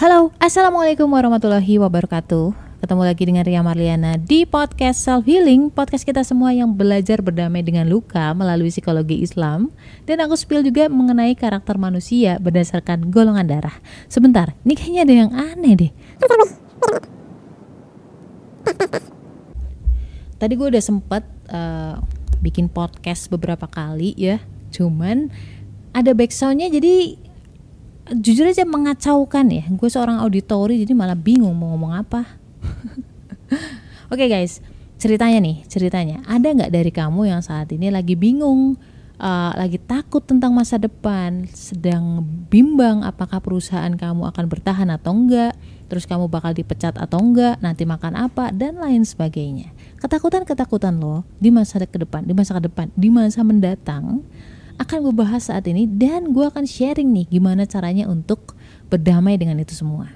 Halo, 0.00 0.32
Assalamualaikum 0.40 1.12
warahmatullahi 1.12 1.76
wabarakatuh. 1.76 2.56
Ketemu 2.80 3.02
lagi 3.04 3.20
dengan 3.20 3.44
Ria 3.44 3.60
Marliana 3.60 4.16
di 4.16 4.48
podcast 4.48 5.04
Self 5.04 5.28
Healing 5.28 5.68
Podcast 5.68 6.08
kita 6.08 6.24
semua 6.24 6.56
yang 6.56 6.72
belajar 6.72 7.20
berdamai 7.20 7.60
dengan 7.60 7.84
luka 7.84 8.32
melalui 8.32 8.72
psikologi 8.72 9.20
Islam. 9.20 9.68
Dan 10.08 10.24
aku 10.24 10.40
spill 10.40 10.64
juga 10.64 10.88
mengenai 10.88 11.36
karakter 11.36 11.76
manusia 11.76 12.40
berdasarkan 12.40 13.12
golongan 13.12 13.44
darah. 13.44 13.76
Sebentar, 14.08 14.56
ini 14.64 14.72
kayaknya 14.72 15.04
ada 15.04 15.14
yang 15.20 15.30
aneh 15.36 15.74
deh. 15.76 15.92
Tadi 20.40 20.52
gue 20.56 20.68
udah 20.72 20.80
sempet 20.80 21.28
uh, 21.52 22.00
bikin 22.40 22.72
podcast 22.72 23.28
beberapa 23.28 23.68
kali 23.68 24.16
ya. 24.16 24.40
Cuman 24.72 25.28
ada 25.92 26.16
backsoundnya 26.16 26.72
jadi 26.72 27.20
jujur 28.14 28.46
aja 28.46 28.66
mengacaukan 28.66 29.46
ya. 29.50 29.64
Gue 29.70 29.88
seorang 29.90 30.18
auditori 30.18 30.82
jadi 30.82 30.92
malah 30.94 31.18
bingung 31.18 31.54
mau 31.54 31.74
ngomong 31.74 31.92
apa. 31.94 32.26
Oke 34.12 34.26
okay 34.26 34.28
guys. 34.28 34.58
Ceritanya 35.00 35.40
nih 35.40 35.64
ceritanya. 35.70 36.20
Ada 36.26 36.52
nggak 36.52 36.72
dari 36.74 36.90
kamu 36.92 37.30
yang 37.30 37.40
saat 37.40 37.72
ini 37.72 37.88
lagi 37.88 38.18
bingung 38.18 38.76
uh, 39.20 39.52
lagi 39.54 39.78
takut 39.78 40.24
tentang 40.24 40.56
masa 40.56 40.80
depan 40.80 41.46
sedang 41.52 42.24
bimbang 42.48 43.04
apakah 43.04 43.38
perusahaan 43.38 43.92
kamu 43.92 44.28
akan 44.32 44.44
bertahan 44.48 44.88
atau 44.90 45.12
enggak 45.12 45.54
terus 45.86 46.06
kamu 46.06 46.30
bakal 46.30 46.54
dipecat 46.54 46.94
atau 46.96 47.18
enggak 47.18 47.58
nanti 47.58 47.84
makan 47.84 48.16
apa 48.16 48.50
dan 48.50 48.80
lain 48.80 49.04
sebagainya. 49.04 49.70
Ketakutan-ketakutan 50.00 50.96
lo 50.96 51.22
di 51.36 51.52
masa 51.52 51.80
ke 51.80 51.98
depan 52.00 52.24
di 52.24 52.32
masa 52.32 52.56
ke 52.56 52.62
depan 52.66 52.86
di 52.96 53.08
masa 53.12 53.44
mendatang 53.44 54.24
akan 54.80 55.04
gue 55.04 55.14
bahas 55.14 55.52
saat 55.52 55.68
ini 55.68 55.84
dan 55.84 56.32
gue 56.32 56.40
akan 56.48 56.64
sharing 56.64 57.12
nih 57.12 57.28
gimana 57.36 57.68
caranya 57.68 58.08
untuk 58.08 58.56
berdamai 58.88 59.36
dengan 59.36 59.60
itu 59.60 59.76
semua. 59.76 60.08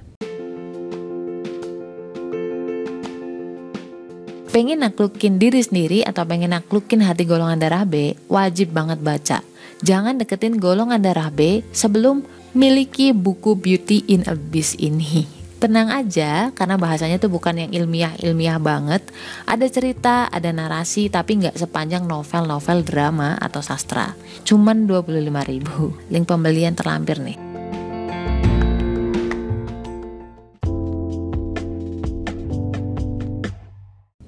Pengen 4.49 4.87
naklukin 4.87 5.37
diri 5.37 5.61
sendiri 5.61 6.07
atau 6.07 6.23
pengen 6.25 6.55
naklukin 6.55 7.03
hati 7.03 7.27
golongan 7.27 7.59
darah 7.59 7.83
B, 7.83 8.15
wajib 8.31 8.71
banget 8.71 9.03
baca. 9.03 9.39
Jangan 9.83 10.17
deketin 10.17 10.63
golongan 10.63 11.03
darah 11.03 11.29
B 11.29 11.61
sebelum 11.75 12.23
miliki 12.55 13.11
buku 13.11 13.59
Beauty 13.59 14.07
in 14.09 14.23
Abyss 14.25 14.79
ini 14.79 15.44
tenang 15.65 15.89
aja 15.89 16.53
karena 16.53 16.77
bahasanya 16.77 17.17
tuh 17.17 17.33
bukan 17.33 17.57
yang 17.57 17.73
ilmiah-ilmiah 17.73 18.61
banget. 18.61 19.01
Ada 19.49 19.65
cerita, 19.73 20.29
ada 20.29 20.53
narasi 20.53 21.09
tapi 21.09 21.41
nggak 21.41 21.57
sepanjang 21.57 22.05
novel-novel 22.05 22.85
drama 22.85 23.41
atau 23.41 23.65
sastra. 23.65 24.13
Cuman 24.45 24.85
25 24.85 25.25
ribu. 25.49 25.97
Link 26.13 26.29
pembelian 26.29 26.77
terlampir 26.77 27.17
nih. 27.17 27.41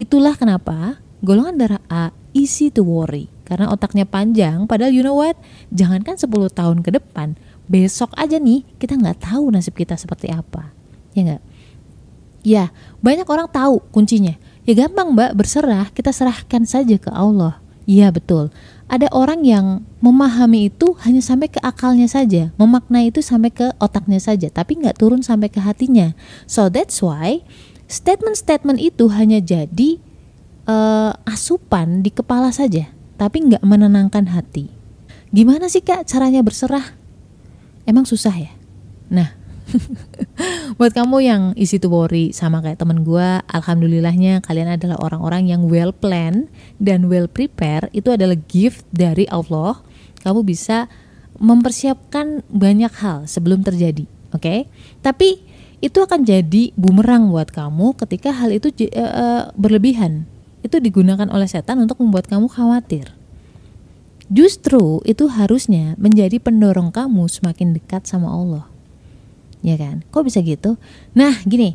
Itulah 0.00 0.40
kenapa 0.40 1.04
golongan 1.20 1.60
darah 1.60 1.84
A 1.92 2.16
easy 2.32 2.72
to 2.72 2.80
worry 2.80 3.28
karena 3.44 3.68
otaknya 3.68 4.08
panjang 4.08 4.64
padahal 4.64 4.88
you 4.88 5.04
know 5.04 5.20
what 5.20 5.36
jangankan 5.68 6.16
10 6.16 6.32
tahun 6.56 6.80
ke 6.80 6.96
depan 6.96 7.36
besok 7.68 8.14
aja 8.16 8.40
nih 8.40 8.64
kita 8.80 8.96
nggak 8.96 9.28
tahu 9.28 9.50
nasib 9.50 9.74
kita 9.74 9.98
seperti 9.98 10.30
apa 10.30 10.76
ya 11.16 11.20
enggak 11.24 11.42
ya 12.46 12.64
banyak 13.00 13.26
orang 13.26 13.48
tahu 13.48 13.80
kuncinya 13.90 14.36
ya 14.68 14.72
gampang 14.76 15.16
mbak 15.16 15.32
berserah 15.32 15.88
kita 15.96 16.12
serahkan 16.12 16.68
saja 16.68 17.00
ke 17.00 17.08
Allah 17.08 17.58
iya 17.88 18.12
betul 18.12 18.52
ada 18.86 19.10
orang 19.10 19.42
yang 19.42 19.82
memahami 19.98 20.70
itu 20.70 20.94
hanya 21.02 21.18
sampai 21.18 21.50
ke 21.50 21.58
akalnya 21.58 22.06
saja, 22.06 22.54
memaknai 22.54 23.10
itu 23.10 23.18
sampai 23.18 23.50
ke 23.50 23.74
otaknya 23.82 24.22
saja, 24.22 24.46
tapi 24.46 24.78
nggak 24.78 25.02
turun 25.02 25.26
sampai 25.26 25.50
ke 25.50 25.58
hatinya. 25.58 26.14
So 26.46 26.70
that's 26.70 27.02
why 27.02 27.42
statement-statement 27.90 28.78
itu 28.78 29.10
hanya 29.10 29.42
jadi 29.42 29.98
uh, 30.70 31.18
asupan 31.26 32.06
di 32.06 32.14
kepala 32.14 32.54
saja, 32.54 32.86
tapi 33.18 33.50
nggak 33.50 33.66
menenangkan 33.66 34.30
hati. 34.30 34.70
Gimana 35.34 35.66
sih 35.66 35.82
kak 35.82 36.06
caranya 36.06 36.46
berserah? 36.46 36.94
Emang 37.90 38.06
susah 38.06 38.38
ya? 38.38 38.54
Nah, 39.10 39.34
buat 40.78 40.92
kamu 40.94 41.16
yang 41.22 41.42
isi 41.58 41.82
to 41.82 41.90
worry 41.90 42.30
sama 42.30 42.62
kayak 42.62 42.78
temen 42.78 43.02
gue 43.02 43.28
alhamdulillahnya 43.50 44.42
kalian 44.42 44.78
adalah 44.78 44.98
orang-orang 45.02 45.50
yang 45.50 45.66
well 45.66 45.90
plan 45.90 46.46
dan 46.78 47.10
well 47.10 47.26
prepare 47.26 47.90
itu 47.90 48.14
adalah 48.14 48.38
gift 48.46 48.86
dari 48.94 49.26
Allah. 49.30 49.82
Kamu 50.22 50.42
bisa 50.42 50.90
mempersiapkan 51.36 52.42
banyak 52.48 52.92
hal 52.98 53.28
sebelum 53.28 53.62
terjadi 53.62 54.08
oke? 54.34 54.42
Okay? 54.42 54.66
tapi 55.04 55.42
itu 55.84 56.00
akan 56.00 56.24
jadi 56.24 56.72
bumerang 56.72 57.28
buat 57.28 57.52
kamu 57.52 58.00
ketika 58.00 58.32
hal 58.32 58.48
itu 58.48 58.72
uh, 58.96 59.52
berlebihan. 59.54 60.24
Itu 60.64 60.80
digunakan 60.80 61.28
oleh 61.30 61.46
setan 61.46 61.78
untuk 61.84 62.00
membuat 62.00 62.26
kamu 62.26 62.48
khawatir. 62.48 63.12
Justru 64.26 65.04
itu 65.06 65.30
harusnya 65.30 65.94
menjadi 66.00 66.42
pendorong 66.42 66.90
kamu 66.90 67.30
semakin 67.30 67.76
dekat 67.76 68.08
sama 68.08 68.32
Allah 68.32 68.66
ya 69.66 69.74
kan? 69.74 70.06
Kok 70.14 70.22
bisa 70.22 70.38
gitu? 70.46 70.78
Nah, 71.18 71.42
gini, 71.42 71.74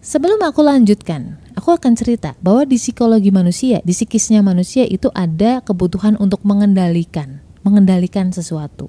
sebelum 0.00 0.40
aku 0.40 0.64
lanjutkan, 0.64 1.36
aku 1.52 1.76
akan 1.76 1.92
cerita 1.92 2.32
bahwa 2.40 2.64
di 2.64 2.80
psikologi 2.80 3.28
manusia, 3.28 3.84
di 3.84 3.92
psikisnya 3.92 4.40
manusia 4.40 4.88
itu 4.88 5.12
ada 5.12 5.60
kebutuhan 5.60 6.16
untuk 6.16 6.40
mengendalikan, 6.48 7.44
mengendalikan 7.60 8.32
sesuatu. 8.32 8.88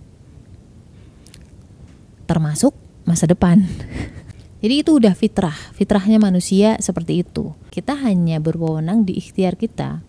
Termasuk 2.23 2.71
masa 3.03 3.27
depan. 3.27 3.67
Jadi 4.63 4.85
itu 4.85 4.95
udah 4.95 5.11
fitrah, 5.11 5.57
fitrahnya 5.75 6.21
manusia 6.21 6.79
seperti 6.79 7.27
itu. 7.27 7.51
Kita 7.73 7.97
hanya 7.99 8.39
berwenang 8.39 9.03
di 9.03 9.17
ikhtiar 9.19 9.59
kita. 9.59 10.05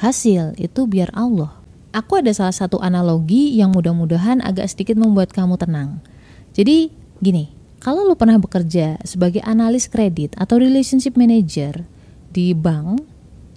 Hasil 0.00 0.56
itu 0.56 0.88
biar 0.88 1.12
Allah. 1.12 1.60
Aku 1.90 2.22
ada 2.22 2.30
salah 2.30 2.54
satu 2.54 2.78
analogi 2.78 3.58
yang 3.58 3.74
mudah-mudahan 3.74 4.38
agak 4.46 4.70
sedikit 4.70 4.94
membuat 4.94 5.34
kamu 5.34 5.58
tenang. 5.58 5.98
Jadi 6.60 6.92
gini, 7.24 7.48
kalau 7.80 8.04
lu 8.04 8.12
pernah 8.20 8.36
bekerja 8.36 9.00
sebagai 9.00 9.40
analis 9.48 9.88
kredit 9.88 10.36
atau 10.36 10.60
relationship 10.60 11.16
manager 11.16 11.88
di 12.36 12.52
bank, 12.52 13.00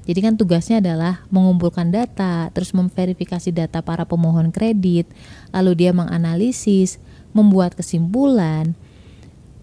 jadi 0.07 0.23
kan 0.23 0.39
tugasnya 0.39 0.79
adalah 0.79 1.27
mengumpulkan 1.27 1.91
data, 1.91 2.47
terus 2.55 2.71
memverifikasi 2.71 3.51
data 3.51 3.83
para 3.83 4.07
pemohon 4.07 4.55
kredit, 4.55 5.11
lalu 5.51 5.83
dia 5.83 5.91
menganalisis, 5.91 6.95
membuat 7.35 7.75
kesimpulan, 7.75 8.71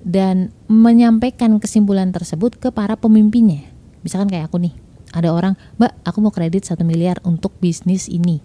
dan 0.05 0.53
menyampaikan 0.69 1.57
kesimpulan 1.57 2.13
tersebut 2.13 2.61
ke 2.61 2.69
para 2.69 3.01
pemimpinnya. 3.01 3.65
Misalkan 4.05 4.37
kayak 4.37 4.53
aku 4.53 4.61
nih, 4.61 4.77
ada 5.17 5.33
orang, 5.33 5.57
mbak 5.81 5.97
aku 6.05 6.21
mau 6.21 6.33
kredit 6.33 6.69
satu 6.69 6.85
miliar 6.85 7.17
untuk 7.25 7.57
bisnis 7.57 8.05
ini. 8.05 8.45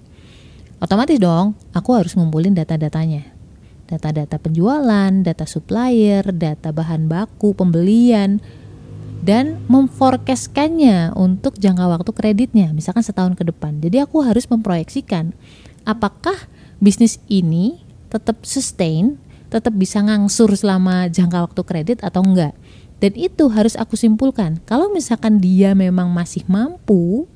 Otomatis 0.79 1.19
dong, 1.19 1.51
aku 1.75 1.99
harus 1.99 2.15
ngumpulin 2.15 2.55
data-datanya 2.55 3.34
data-data 3.85 4.41
penjualan, 4.41 5.11
data 5.21 5.45
supplier, 5.45 6.25
data 6.33 6.73
bahan 6.73 7.05
baku, 7.05 7.53
pembelian, 7.53 8.41
dan 9.25 9.61
memforecastkannya 9.69 11.17
untuk 11.17 11.57
jangka 11.57 11.85
waktu 11.89 12.11
kreditnya, 12.13 12.69
misalkan 12.73 13.01
setahun 13.01 13.33
ke 13.33 13.45
depan. 13.45 13.81
Jadi 13.81 14.01
aku 14.01 14.21
harus 14.21 14.45
memproyeksikan 14.45 15.33
apakah 15.85 16.35
bisnis 16.81 17.21
ini 17.29 17.81
tetap 18.09 18.45
sustain, 18.45 19.17
tetap 19.49 19.73
bisa 19.73 20.01
ngangsur 20.01 20.53
selama 20.53 21.09
jangka 21.09 21.49
waktu 21.51 21.61
kredit 21.65 21.97
atau 22.05 22.21
enggak. 22.25 22.53
Dan 23.01 23.11
itu 23.17 23.51
harus 23.51 23.75
aku 23.75 23.99
simpulkan. 23.99 24.57
Kalau 24.65 24.89
misalkan 24.89 25.37
dia 25.37 25.75
memang 25.75 26.09
masih 26.09 26.47
mampu 26.47 27.27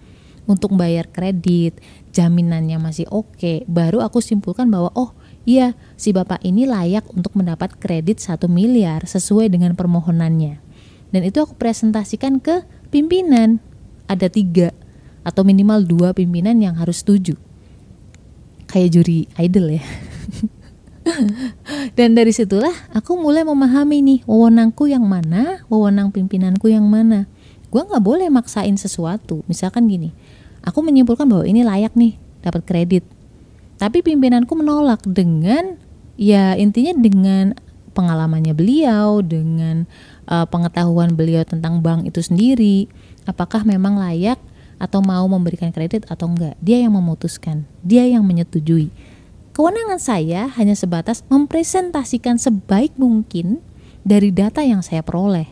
untuk 0.49 0.73
bayar 0.73 1.05
kredit, 1.09 1.77
jaminannya 2.09 2.81
masih 2.81 3.05
oke, 3.11 3.37
okay, 3.37 3.57
baru 3.69 4.01
aku 4.01 4.17
simpulkan 4.23 4.71
bahwa 4.71 4.89
oh 4.97 5.13
Iya, 5.49 5.73
si 5.97 6.13
bapak 6.13 6.45
ini 6.45 6.69
layak 6.69 7.09
untuk 7.09 7.33
mendapat 7.33 7.73
kredit 7.81 8.21
satu 8.21 8.45
miliar 8.45 9.09
sesuai 9.09 9.49
dengan 9.49 9.73
permohonannya. 9.73 10.61
Dan 11.09 11.21
itu 11.25 11.41
aku 11.41 11.57
presentasikan 11.57 12.37
ke 12.37 12.69
pimpinan. 12.93 13.57
Ada 14.05 14.29
tiga 14.29 14.69
atau 15.25 15.41
minimal 15.41 15.89
dua 15.89 16.13
pimpinan 16.13 16.61
yang 16.61 16.77
harus 16.77 17.01
setuju. 17.01 17.33
Kayak 18.69 19.01
juri 19.01 19.25
idol 19.41 19.81
ya. 19.81 19.83
Dan 21.97 22.13
dari 22.13 22.29
situlah 22.29 22.93
aku 22.93 23.17
mulai 23.17 23.41
memahami 23.41 24.05
nih 24.05 24.19
wewenangku 24.29 24.85
yang 24.85 25.09
mana, 25.09 25.65
wewenang 25.65 26.13
pimpinanku 26.13 26.69
yang 26.69 26.85
mana. 26.85 27.25
Gua 27.73 27.89
nggak 27.89 28.05
boleh 28.05 28.29
maksain 28.29 28.77
sesuatu. 28.77 29.41
Misalkan 29.49 29.89
gini, 29.89 30.13
aku 30.61 30.85
menyimpulkan 30.85 31.25
bahwa 31.25 31.49
ini 31.49 31.65
layak 31.65 31.97
nih 31.97 32.21
dapat 32.45 32.69
kredit 32.69 33.01
tapi 33.79 34.03
pimpinanku 34.03 34.51
menolak 34.59 34.99
dengan 35.07 35.79
ya 36.19 36.53
intinya 36.59 36.91
dengan 36.99 37.55
pengalamannya 37.95 38.51
beliau, 38.51 39.23
dengan 39.23 39.87
uh, 40.27 40.45
pengetahuan 40.45 41.15
beliau 41.15 41.47
tentang 41.47 41.79
bank 41.79 42.05
itu 42.05 42.19
sendiri, 42.19 42.91
apakah 43.23 43.63
memang 43.63 43.95
layak 43.95 44.37
atau 44.79 45.03
mau 45.03 45.27
memberikan 45.27 45.71
kredit 45.71 46.07
atau 46.07 46.31
enggak. 46.31 46.55
Dia 46.63 46.79
yang 46.79 46.95
memutuskan, 46.95 47.67
dia 47.83 48.07
yang 48.07 48.23
menyetujui. 48.23 48.91
Kewenangan 49.51 49.99
saya 49.99 50.47
hanya 50.55 50.71
sebatas 50.71 51.27
mempresentasikan 51.27 52.39
sebaik 52.39 52.95
mungkin 52.95 53.59
dari 54.07 54.31
data 54.31 54.63
yang 54.63 54.79
saya 54.79 55.03
peroleh, 55.03 55.51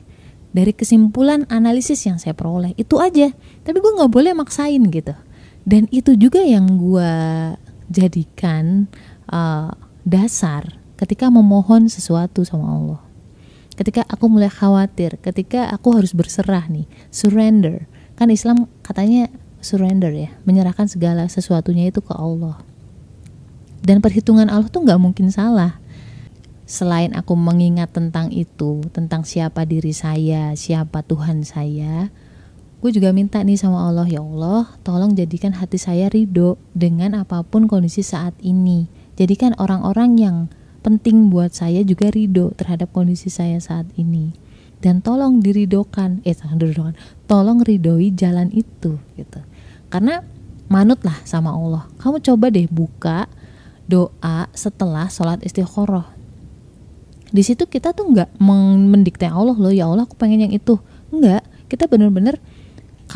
dari 0.56 0.72
kesimpulan 0.72 1.44
analisis 1.52 2.08
yang 2.08 2.16
saya 2.16 2.32
peroleh. 2.32 2.72
Itu 2.80 3.04
aja. 3.04 3.36
Tapi 3.68 3.78
gue 3.84 3.92
nggak 4.00 4.12
boleh 4.12 4.32
maksain 4.32 4.80
gitu. 4.88 5.12
Dan 5.68 5.92
itu 5.92 6.16
juga 6.16 6.40
yang 6.40 6.80
gue 6.80 7.12
jadikan 7.88 8.92
uh, 9.32 9.72
dasar 10.04 10.80
ketika 10.98 11.28
memohon 11.28 11.88
sesuatu 11.92 12.44
sama 12.44 12.68
Allah. 12.72 13.02
Ketika 13.78 14.02
aku 14.10 14.26
mulai 14.26 14.50
khawatir, 14.50 15.22
ketika 15.22 15.70
aku 15.70 15.94
harus 15.94 16.12
berserah 16.18 16.66
nih, 16.66 16.90
surrender. 17.14 17.86
Kan 18.18 18.34
Islam 18.34 18.66
katanya 18.82 19.30
surrender 19.62 20.10
ya, 20.10 20.34
menyerahkan 20.50 20.90
segala 20.90 21.30
sesuatunya 21.30 21.94
itu 21.94 22.02
ke 22.02 22.14
Allah 22.18 22.58
dan 23.88 24.02
perhitungan 24.02 24.50
Allah 24.50 24.68
tuh 24.68 24.86
nggak 24.86 25.02
mungkin 25.02 25.30
salah 25.30 25.78
selain 26.68 27.16
aku 27.16 27.32
mengingat 27.40 27.96
tentang 27.96 28.28
itu 28.34 28.84
tentang 28.92 29.24
siapa 29.24 29.64
diri 29.64 29.96
saya 29.96 30.52
siapa 30.58 31.00
Tuhan 31.06 31.48
saya 31.48 32.12
gue 32.88 33.04
juga 33.04 33.12
minta 33.12 33.44
nih 33.44 33.60
sama 33.60 33.84
Allah 33.84 34.08
ya 34.08 34.24
Allah 34.24 34.72
tolong 34.88 35.12
jadikan 35.12 35.52
hati 35.60 35.76
saya 35.76 36.08
ridho 36.08 36.56
dengan 36.72 37.20
apa 37.20 37.44
pun 37.44 37.68
kondisi 37.68 38.00
saat 38.00 38.32
ini. 38.40 38.88
Jadikan 39.20 39.52
orang-orang 39.60 40.16
yang 40.16 40.38
penting 40.88 41.28
buat 41.28 41.52
saya 41.52 41.84
juga 41.84 42.08
ridho 42.08 42.56
terhadap 42.56 42.96
kondisi 42.96 43.28
saya 43.28 43.60
saat 43.60 43.92
ini. 44.00 44.32
Dan 44.80 45.04
tolong 45.04 45.44
diridokan 45.44 46.24
eh 46.24 46.32
tolong 46.32 46.64
diridokan 46.64 46.96
tolong 47.28 47.60
ridhoi 47.60 48.16
jalan 48.16 48.48
itu 48.56 48.96
gitu. 49.20 49.40
Karena 49.92 50.24
manutlah 50.72 51.20
sama 51.28 51.52
Allah. 51.52 51.92
Kamu 52.00 52.24
coba 52.24 52.48
deh 52.48 52.72
buka 52.72 53.28
doa 53.84 54.48
setelah 54.56 55.12
sholat 55.12 55.44
istikharah 55.44 56.16
di 57.36 57.44
situ 57.44 57.68
kita 57.68 57.92
tuh 57.92 58.08
nggak 58.16 58.40
mendikte 58.40 59.28
Allah 59.28 59.60
loh 59.60 59.76
ya 59.76 59.92
Allah 59.92 60.08
aku 60.08 60.16
pengen 60.16 60.48
yang 60.48 60.56
itu. 60.56 60.80
Nggak. 61.12 61.44
Kita 61.68 61.92
bener-bener 61.92 62.40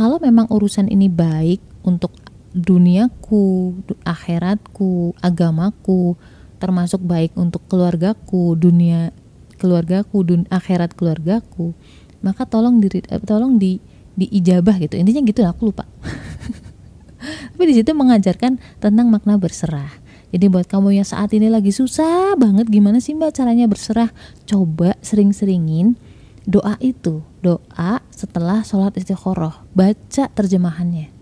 kalau 0.02 0.18
memang 0.18 0.50
urusan 0.50 0.90
ini 0.90 1.14
baik 1.14 1.62
untuk 1.86 2.10
duniaku 2.58 3.78
akhiratku 4.02 5.14
agamaku 5.22 6.18
termasuk 6.58 7.06
baik 7.06 7.38
untuk 7.38 7.62
keluargaku 7.70 8.58
dunia 8.58 9.14
keluargaku 9.62 10.26
dun 10.26 10.50
akhirat 10.50 10.98
keluargaku 10.98 11.78
maka 12.26 12.50
tolong 12.50 12.82
diri 12.82 13.06
eh, 13.14 13.22
tolong 13.22 13.62
di 13.62 13.78
diijabah 14.16 14.78
gitu. 14.82 15.00
Intinya 15.00 15.22
gitu 15.24 15.42
aku 15.48 15.72
lupa. 15.74 15.88
Tapi 17.54 17.64
di 17.70 17.74
situ 17.78 17.94
mengajarkan 17.94 18.58
tentang 18.82 19.08
makna 19.10 19.38
berserah. 19.38 19.90
Jadi 20.32 20.48
buat 20.48 20.66
kamu 20.66 20.96
yang 20.96 21.08
saat 21.08 21.36
ini 21.36 21.52
lagi 21.52 21.76
susah 21.76 22.40
banget 22.40 22.72
gimana 22.72 23.04
sih 23.04 23.12
mbak 23.14 23.36
caranya 23.36 23.68
berserah? 23.68 24.10
Coba 24.48 24.96
sering-seringin 25.04 26.00
doa 26.46 26.78
itu, 26.82 27.22
doa 27.42 28.02
setelah 28.10 28.66
sholat 28.66 28.98
istikharah, 28.98 29.62
baca 29.74 30.24
terjemahannya. 30.32 31.14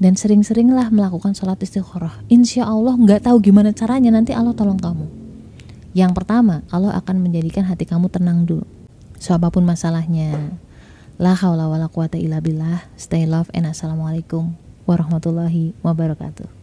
Dan 0.00 0.18
sering-seringlah 0.18 0.90
melakukan 0.90 1.32
sholat 1.38 1.60
istikharah. 1.62 2.24
Insya 2.26 2.66
Allah 2.66 2.98
nggak 2.98 3.30
tahu 3.30 3.38
gimana 3.40 3.70
caranya 3.70 4.10
nanti 4.10 4.34
Allah 4.34 4.52
tolong 4.56 4.80
kamu. 4.80 5.06
Yang 5.94 6.12
pertama, 6.18 6.66
Allah 6.74 6.98
akan 6.98 7.22
menjadikan 7.22 7.62
hati 7.70 7.86
kamu 7.86 8.10
tenang 8.10 8.42
dulu. 8.42 8.66
So 9.22 9.32
apa 9.38 9.48
pun 9.54 9.62
masalahnya. 9.62 10.58
La 11.16 11.38
haula 11.38 11.70
wala 11.70 11.86
quwata 11.86 12.18
illa 12.18 12.42
billah. 12.42 12.90
Stay 12.98 13.22
love 13.22 13.46
and 13.54 13.70
assalamualaikum 13.70 14.58
warahmatullahi 14.90 15.78
wabarakatuh. 15.86 16.53